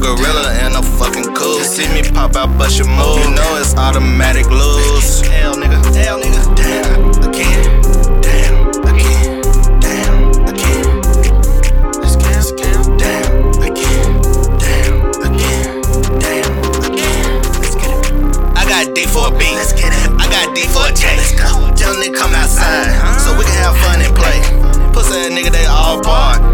[0.00, 1.60] a gorilla and a fucking cool.
[1.60, 3.18] See me pop out, bust your move.
[3.24, 5.20] You know it's automatic lose.
[5.22, 7.76] Hell nigga, hell nigga, damn, again.
[19.10, 19.54] For a beat.
[19.56, 20.10] Let's get it.
[20.20, 21.16] I got D for a J.
[21.16, 21.48] Let's go.
[21.74, 24.38] Young nigga come outside so we can have fun and play.
[24.92, 26.49] Pussy nigga, they all part.